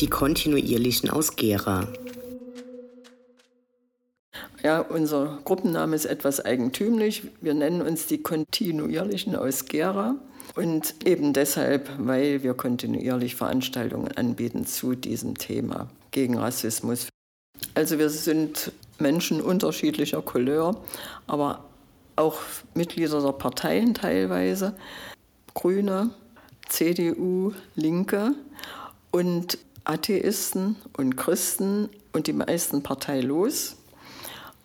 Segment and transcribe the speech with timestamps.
[0.00, 1.88] die Kontinuierlichen aus Gera.
[4.62, 7.24] Ja, unser Gruppenname ist etwas eigentümlich.
[7.40, 10.16] Wir nennen uns die Kontinuierlichen aus Gera.
[10.54, 17.08] Und eben deshalb, weil wir kontinuierlich Veranstaltungen anbieten zu diesem Thema gegen Rassismus.
[17.74, 20.80] Also wir sind Menschen unterschiedlicher Couleur,
[21.26, 21.64] aber
[22.16, 22.38] auch
[22.74, 24.74] Mitglieder der Parteien teilweise.
[25.54, 26.10] Grüne,
[26.68, 28.34] CDU, Linke
[29.10, 29.58] und
[29.88, 33.76] Atheisten und Christen und die meisten parteilos.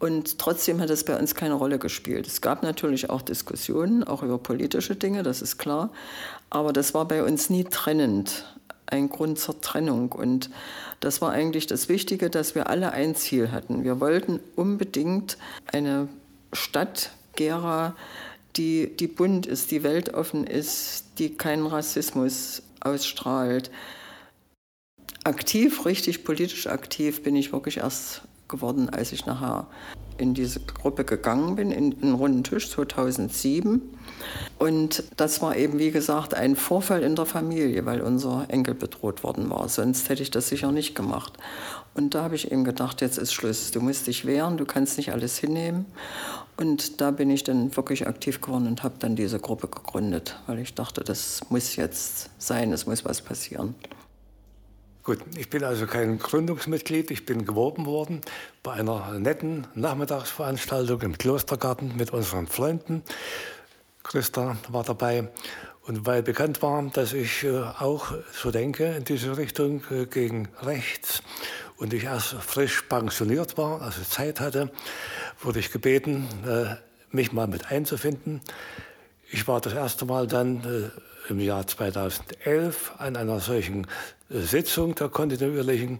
[0.00, 2.26] Und trotzdem hat es bei uns keine Rolle gespielt.
[2.26, 5.90] Es gab natürlich auch Diskussionen, auch über politische Dinge, das ist klar.
[6.50, 8.44] Aber das war bei uns nie trennend,
[8.86, 10.10] ein Grund zur Trennung.
[10.10, 10.50] Und
[10.98, 13.84] das war eigentlich das Wichtige, dass wir alle ein Ziel hatten.
[13.84, 15.38] Wir wollten unbedingt
[15.72, 16.08] eine
[16.52, 17.94] Stadt, Gera,
[18.56, 23.70] die, die bunt ist, die weltoffen ist, die keinen Rassismus ausstrahlt.
[25.24, 29.66] Aktiv, richtig politisch aktiv bin ich wirklich erst geworden, als ich nachher
[30.18, 33.82] in diese Gruppe gegangen bin, in den runden Tisch 2007.
[34.58, 39.24] Und das war eben, wie gesagt, ein Vorfall in der Familie, weil unser Enkel bedroht
[39.24, 39.68] worden war.
[39.68, 41.32] Sonst hätte ich das sicher nicht gemacht.
[41.94, 43.70] Und da habe ich eben gedacht, jetzt ist Schluss.
[43.70, 45.86] Du musst dich wehren, du kannst nicht alles hinnehmen.
[46.56, 50.60] Und da bin ich dann wirklich aktiv geworden und habe dann diese Gruppe gegründet, weil
[50.60, 53.74] ich dachte, das muss jetzt sein, es muss was passieren.
[55.04, 57.10] Gut, ich bin also kein Gründungsmitglied.
[57.10, 58.22] Ich bin geworben worden
[58.62, 63.02] bei einer netten Nachmittagsveranstaltung im Klostergarten mit unseren Freunden.
[64.02, 65.28] Christa war dabei.
[65.82, 70.48] Und weil bekannt war, dass ich äh, auch so denke in diese Richtung äh, gegen
[70.62, 71.22] rechts
[71.76, 74.72] und ich erst frisch pensioniert war, also Zeit hatte,
[75.42, 76.76] wurde ich gebeten, äh,
[77.14, 78.40] mich mal mit einzufinden.
[79.34, 80.92] Ich war das erste Mal dann
[81.28, 83.84] im Jahr 2011 an einer solchen
[84.28, 85.98] Sitzung der kontinuierlichen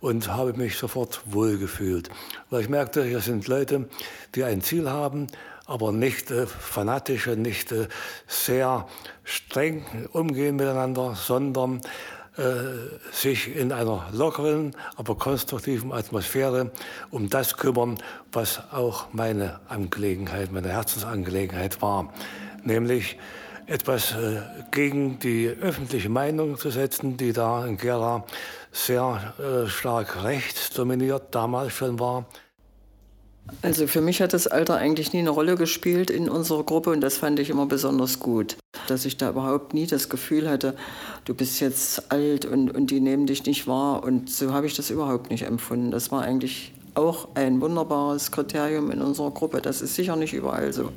[0.00, 2.08] und habe mich sofort wohlgefühlt,
[2.48, 3.86] weil ich merkte, hier sind Leute,
[4.34, 5.26] die ein Ziel haben,
[5.66, 7.86] aber nicht äh, fanatisch und nicht äh,
[8.26, 8.88] sehr
[9.24, 11.82] streng umgehen miteinander, sondern
[12.38, 16.70] äh, sich in einer lockeren, aber konstruktiven Atmosphäre
[17.10, 17.98] um das kümmern,
[18.32, 22.14] was auch meine Angelegenheit, meine Herzensangelegenheit war,
[22.64, 23.18] nämlich
[23.66, 24.40] etwas äh,
[24.72, 28.24] gegen die öffentliche Meinung zu setzen, die da in Gera
[28.72, 32.26] sehr äh, stark rechts dominiert damals schon war.
[33.62, 37.00] Also für mich hat das Alter eigentlich nie eine Rolle gespielt in unserer Gruppe und
[37.00, 38.56] das fand ich immer besonders gut,
[38.86, 40.76] dass ich da überhaupt nie das Gefühl hatte,
[41.24, 44.74] du bist jetzt alt und, und die nehmen dich nicht wahr und so habe ich
[44.74, 45.90] das überhaupt nicht empfunden.
[45.90, 49.60] Das war eigentlich auch ein wunderbares Kriterium in unserer Gruppe.
[49.60, 50.90] Das ist sicher nicht überall so.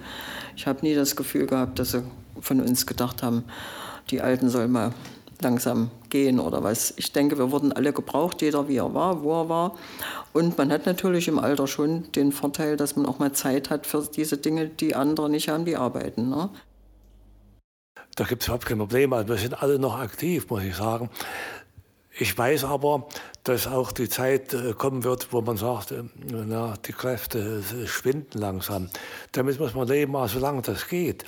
[0.56, 2.04] Ich habe nie das Gefühl gehabt, dass sie
[2.40, 3.44] von uns gedacht haben,
[4.10, 4.94] die Alten sollen mal
[5.42, 6.94] langsam gehen oder was.
[6.98, 9.78] Ich denke, wir wurden alle gebraucht, jeder wie er war, wo er war.
[10.32, 13.86] Und man hat natürlich im Alter schon den Vorteil, dass man auch mal Zeit hat
[13.86, 16.30] für diese Dinge, die andere nicht haben, die arbeiten.
[16.30, 16.50] Ne?
[18.16, 19.14] Da gibt es überhaupt kein Problem.
[19.14, 21.10] Also wir sind alle noch aktiv, muss ich sagen.
[22.16, 23.08] Ich weiß aber,
[23.44, 27.88] dass auch die Zeit äh, kommen wird, wo man sagt, äh, na, die Kräfte äh,
[27.88, 28.90] schwinden langsam.
[29.34, 31.26] Damit muss man leben, also solange das geht.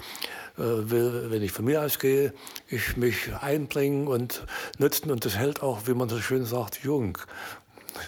[0.58, 2.34] Wenn ich von mir ausgehe,
[2.70, 4.46] ich mich einbringen und
[4.78, 7.18] nutzen und das hält auch, wie man so schön sagt, jung,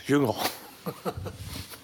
[0.05, 0.33] jünger.